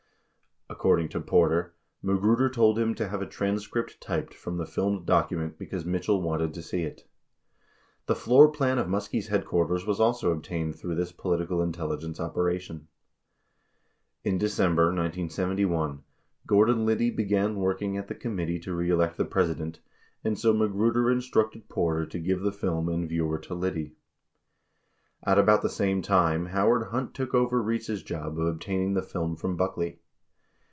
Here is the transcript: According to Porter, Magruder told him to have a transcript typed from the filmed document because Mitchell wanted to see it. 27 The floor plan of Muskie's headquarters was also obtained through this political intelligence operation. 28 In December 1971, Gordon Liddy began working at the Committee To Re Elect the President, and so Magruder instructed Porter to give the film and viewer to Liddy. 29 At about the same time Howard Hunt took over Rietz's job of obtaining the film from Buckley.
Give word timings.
According 0.69 1.09
to 1.09 1.19
Porter, 1.19 1.75
Magruder 2.01 2.49
told 2.49 2.79
him 2.79 2.95
to 2.95 3.09
have 3.09 3.21
a 3.21 3.25
transcript 3.25 3.99
typed 3.99 4.33
from 4.33 4.55
the 4.55 4.65
filmed 4.65 5.05
document 5.05 5.57
because 5.59 5.83
Mitchell 5.85 6.21
wanted 6.21 6.53
to 6.53 6.61
see 6.61 6.83
it. 6.83 7.01
27 8.05 8.05
The 8.07 8.15
floor 8.15 8.51
plan 8.51 8.77
of 8.77 8.87
Muskie's 8.87 9.27
headquarters 9.27 9.85
was 9.85 9.99
also 9.99 10.31
obtained 10.31 10.77
through 10.77 10.95
this 10.95 11.11
political 11.11 11.61
intelligence 11.61 12.21
operation. 12.21 12.87
28 14.23 14.31
In 14.31 14.37
December 14.37 14.83
1971, 14.85 16.03
Gordon 16.47 16.85
Liddy 16.85 17.09
began 17.11 17.57
working 17.57 17.97
at 17.97 18.07
the 18.07 18.15
Committee 18.15 18.57
To 18.59 18.73
Re 18.73 18.89
Elect 18.91 19.17
the 19.17 19.25
President, 19.25 19.81
and 20.23 20.39
so 20.39 20.53
Magruder 20.53 21.11
instructed 21.11 21.67
Porter 21.67 22.05
to 22.05 22.17
give 22.17 22.39
the 22.41 22.53
film 22.53 22.87
and 22.87 23.09
viewer 23.09 23.39
to 23.39 23.53
Liddy. 23.53 23.97
29 25.25 25.33
At 25.33 25.37
about 25.37 25.61
the 25.63 25.69
same 25.69 26.01
time 26.01 26.45
Howard 26.47 26.87
Hunt 26.87 27.13
took 27.13 27.35
over 27.35 27.61
Rietz's 27.61 28.03
job 28.03 28.39
of 28.39 28.45
obtaining 28.47 28.93
the 28.93 29.03
film 29.03 29.35
from 29.35 29.57
Buckley. 29.57 29.99